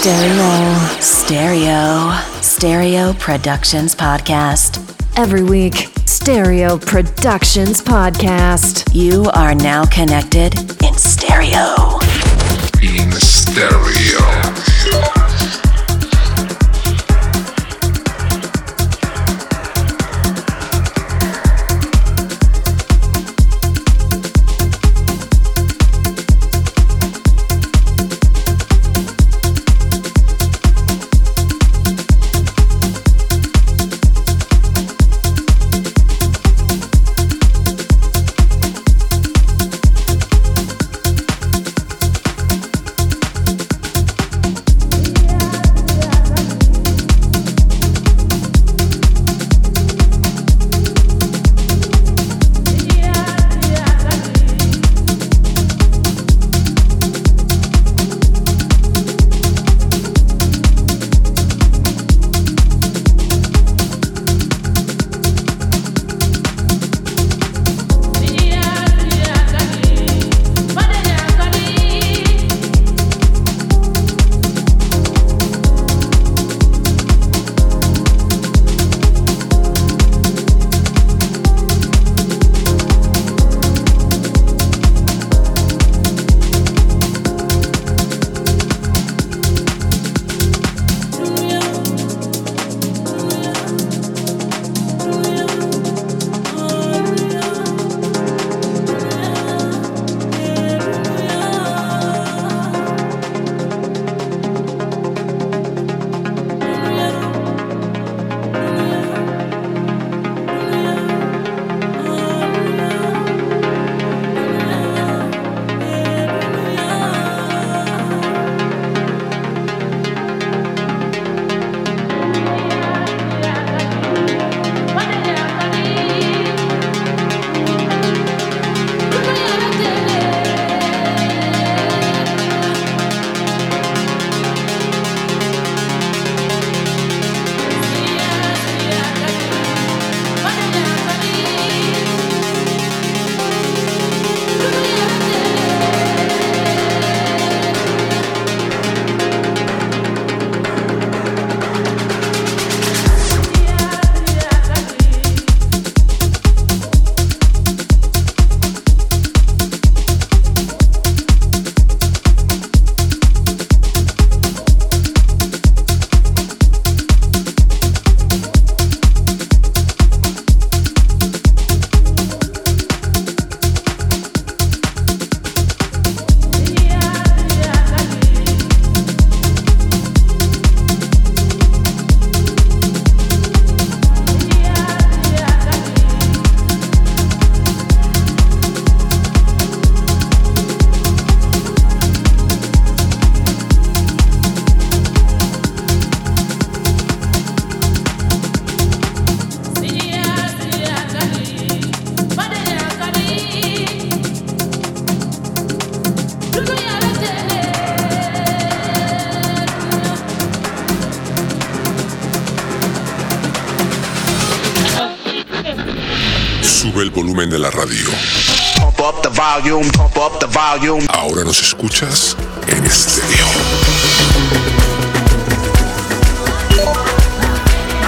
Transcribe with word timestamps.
Stereo. 0.00 0.74
Stereo. 1.00 2.12
Stereo 2.40 3.12
Productions 3.14 3.96
Podcast. 3.96 4.78
Every 5.18 5.42
week, 5.42 5.88
Stereo 6.06 6.78
Productions 6.78 7.82
Podcast. 7.82 8.94
You 8.94 9.24
are 9.34 9.56
now 9.56 9.84
connected 9.86 10.54
in 10.84 10.94
stereo. 10.94 11.98
In 12.80 13.10
stereo. 13.10 15.27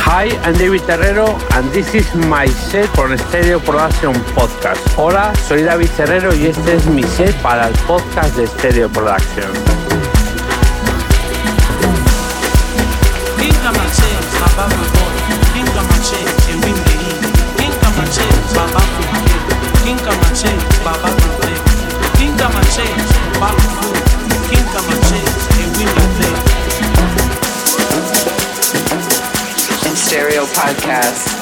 Hi, 0.02 0.26
I'm 0.42 0.58
David 0.58 0.80
Terrero 0.82 1.38
and 1.54 1.70
this 1.70 1.94
is 1.94 2.12
my 2.26 2.46
set 2.46 2.88
for 2.96 3.16
Stereo 3.16 3.60
Production 3.60 4.12
Podcast. 4.34 4.82
Hola, 4.96 5.32
soy 5.46 5.62
David 5.62 5.90
Terrero 5.96 6.34
y 6.34 6.46
este 6.46 6.74
es 6.74 6.86
mi 6.86 7.04
set 7.04 7.34
para 7.42 7.68
el 7.68 7.74
podcast 7.86 8.36
de 8.36 8.48
Stereo 8.48 8.88
Production. 8.88 9.79
Podcast. 30.54 31.39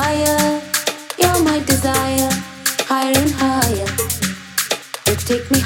higher. 0.00 0.62
You're 1.18 1.42
my 1.44 1.58
desire, 1.60 2.30
higher 2.88 3.18
and 3.22 3.32
higher. 3.32 3.90
You 5.06 5.14
take 5.16 5.50
me. 5.50 5.59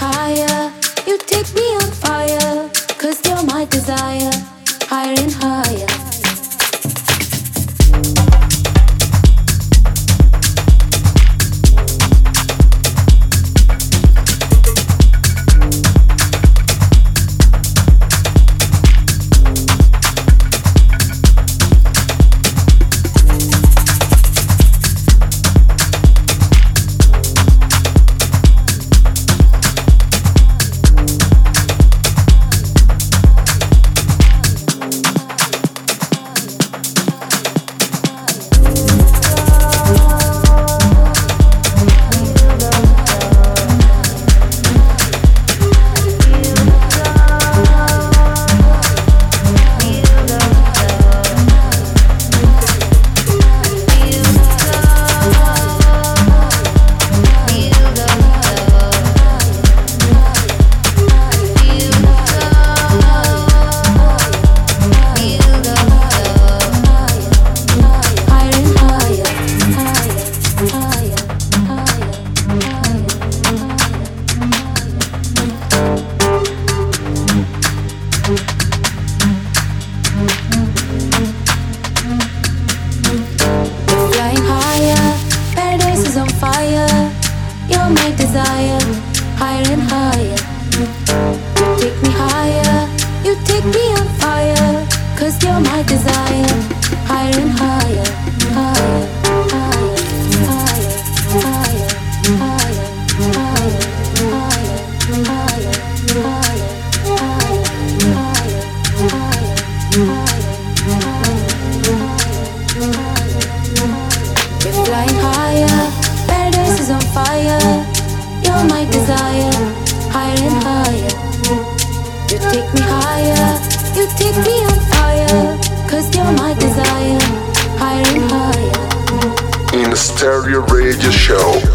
Hysteria 130.24 130.60
Radio 130.72 131.10
Show. 131.10 131.73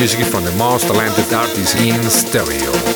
Music 0.00 0.24
from 0.24 0.42
the 0.44 0.52
most 0.52 0.86
talented 0.86 1.30
artists 1.30 1.74
in 1.74 2.02
stereo. 2.04 2.89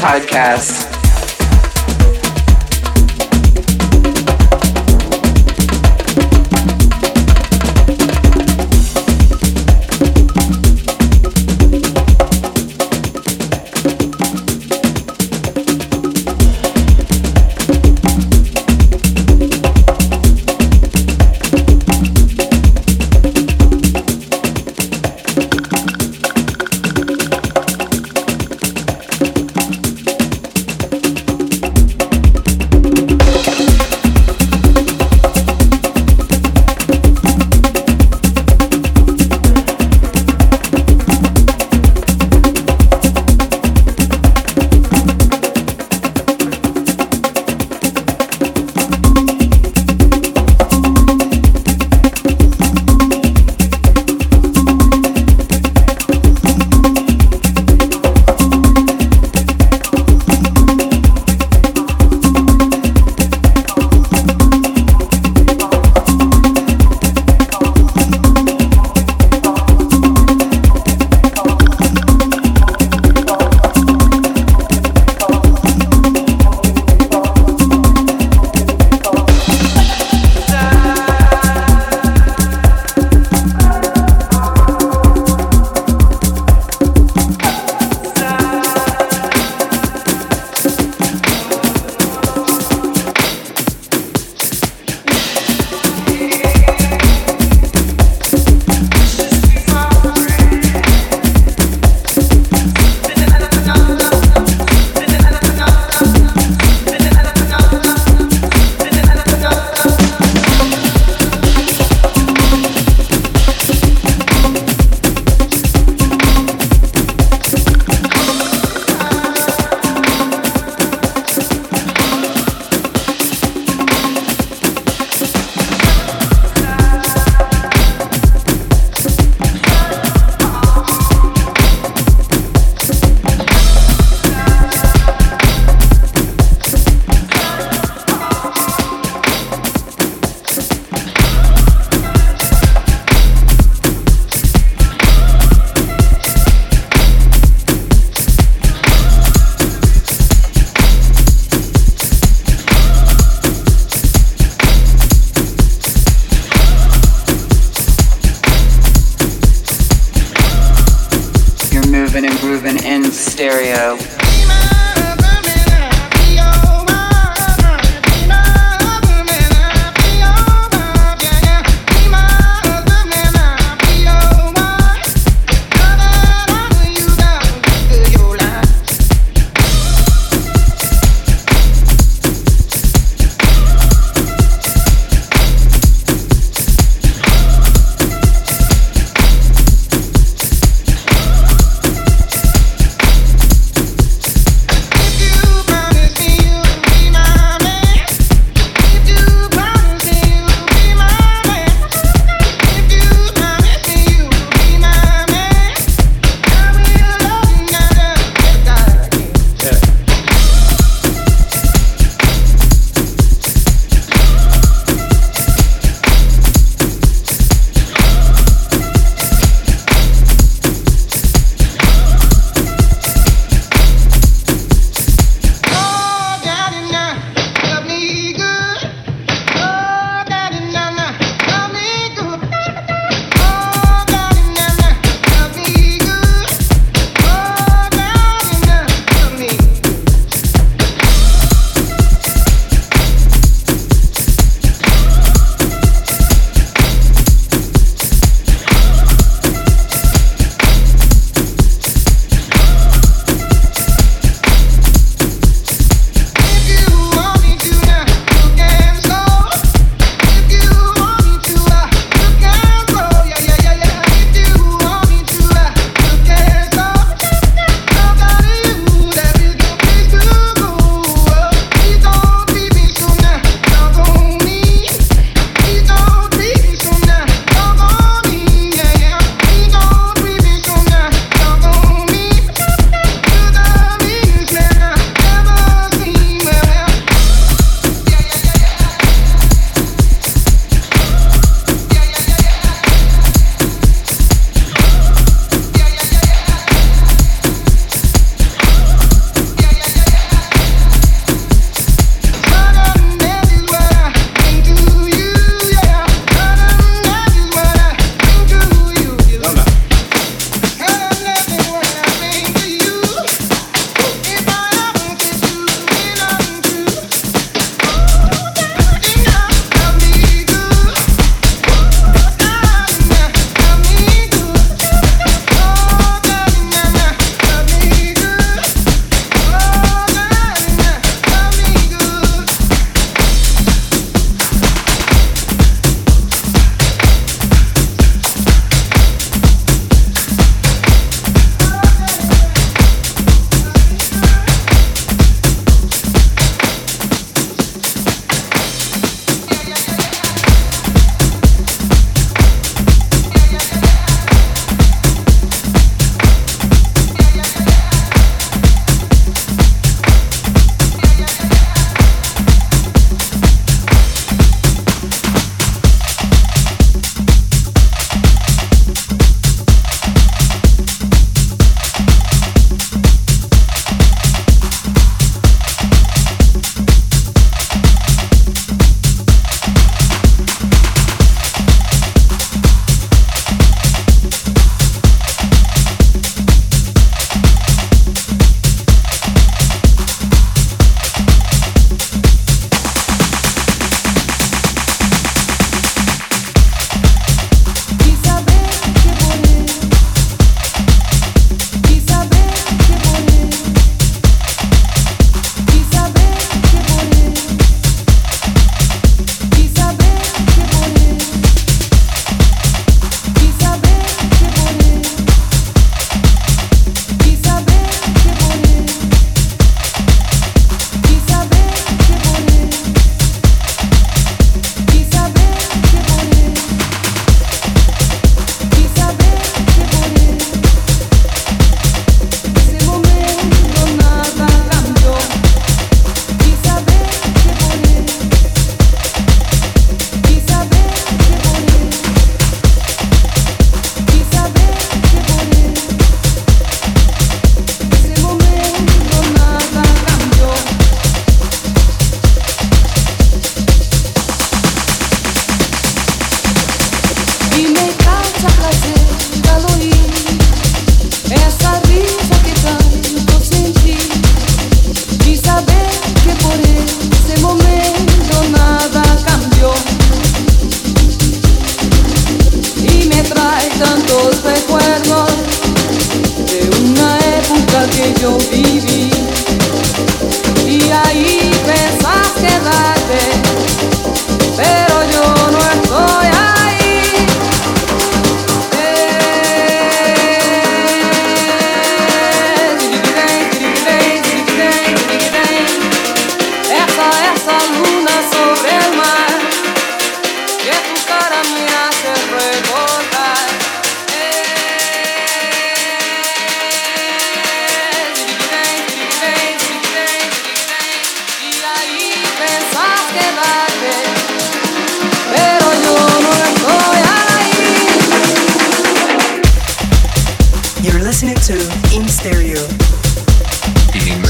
Podcast. 0.00 0.69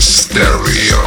Stereo 0.01 1.01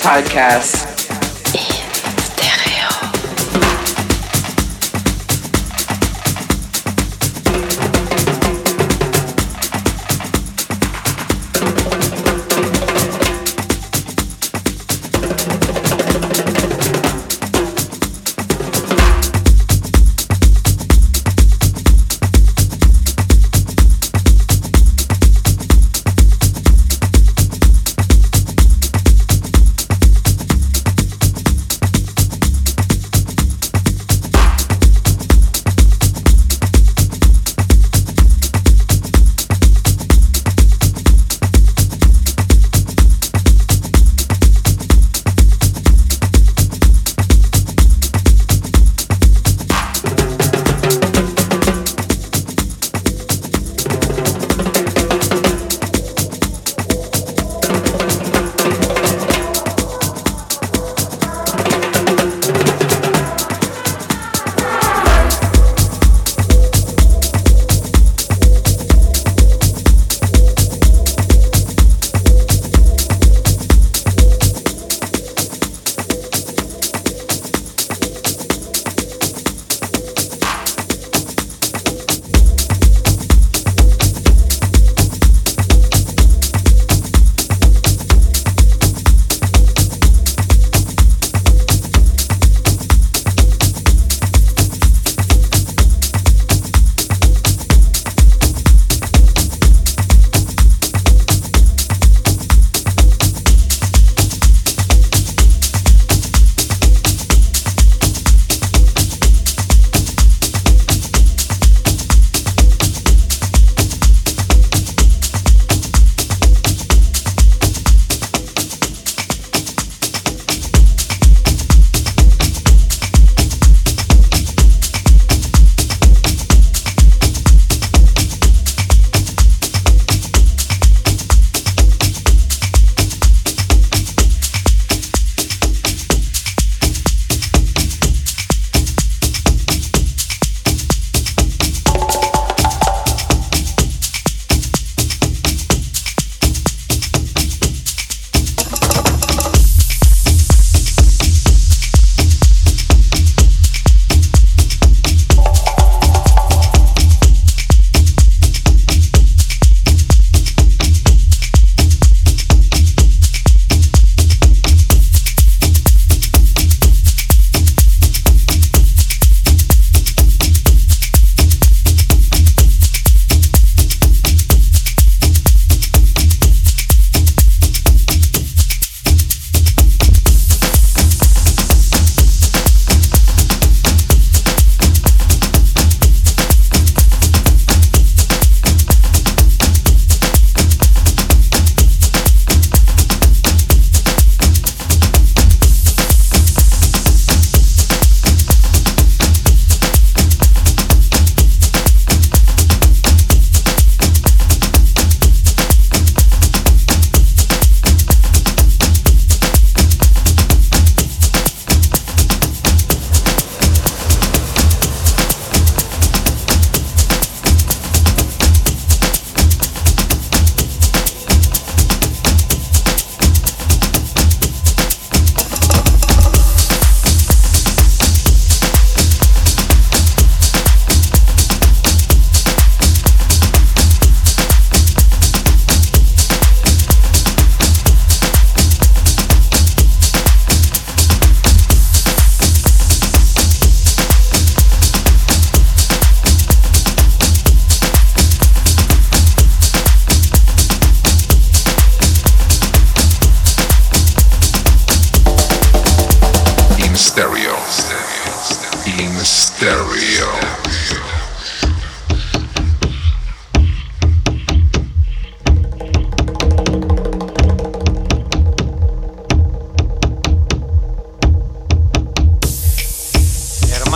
Podcast. 0.00 0.79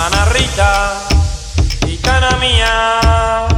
hermana 0.05 0.25
Rita, 0.33 0.93
gitana 1.87 2.37
mía. 2.37 3.49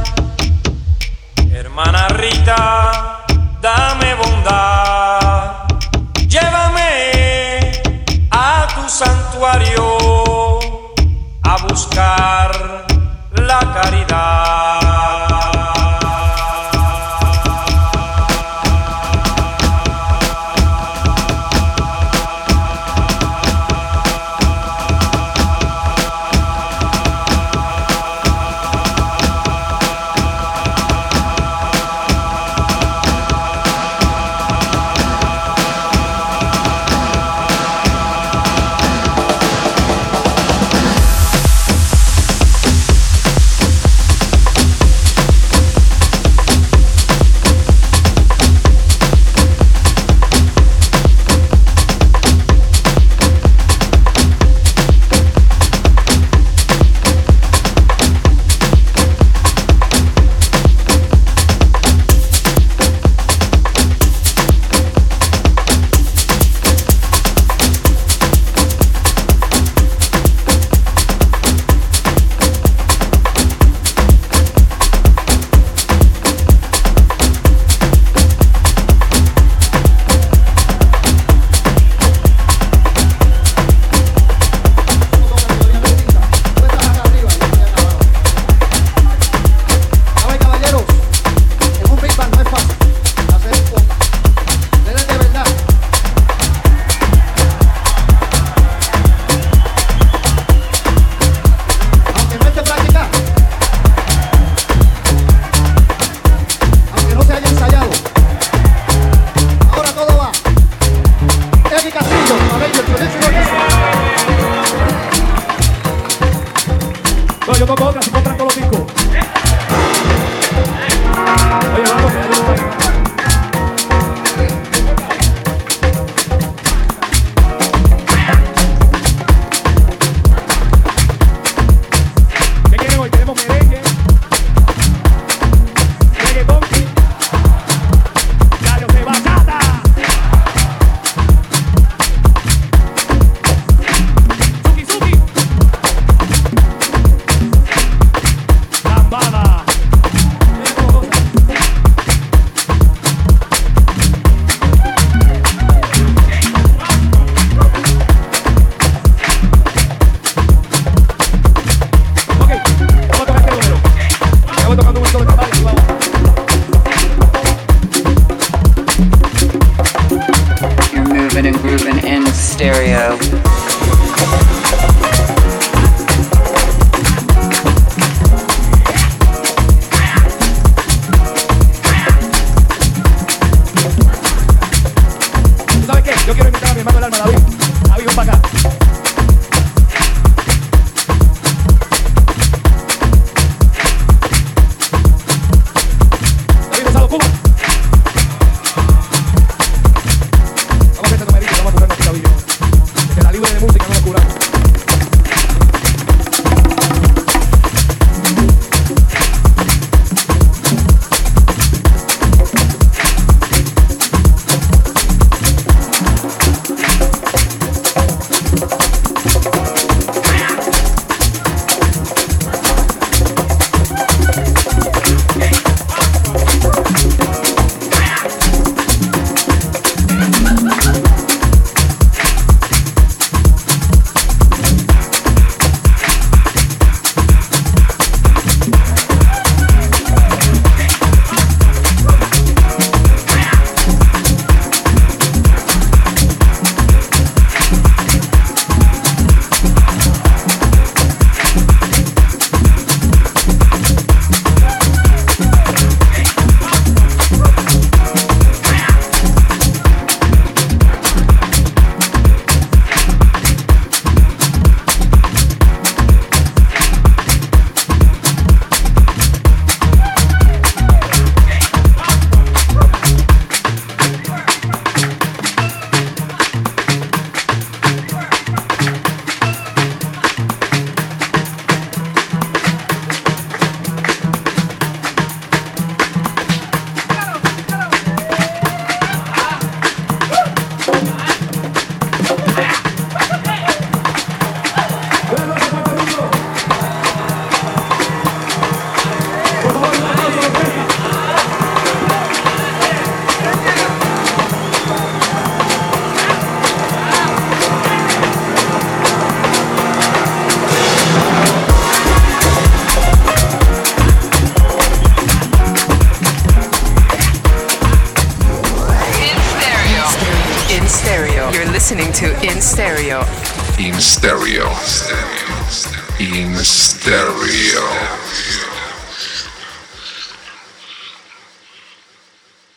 Hermana 1.51 2.07
Rita, 2.07 3.23
dame 3.61 4.15
bondad, 4.15 5.67
llévame 6.27 7.59
a 8.31 8.65
tu 8.75 8.89
santuario 8.89 9.97
a 11.43 11.57
buscar. 11.67 12.36